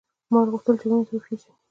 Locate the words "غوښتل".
0.51-0.75